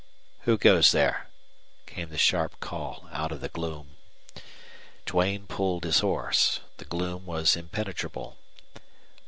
"Who 0.45 0.57
goes 0.57 0.91
there?" 0.93 1.29
came 1.85 2.09
the 2.09 2.17
sharp 2.17 2.59
call 2.59 3.07
out 3.11 3.31
of 3.31 3.39
the 3.39 3.49
gloom. 3.49 3.97
Duane 5.05 5.45
pulled 5.45 5.83
his 5.83 5.99
horse. 5.99 6.59
The 6.77 6.85
gloom 6.85 7.27
was 7.27 7.55
impenetrable. 7.55 8.39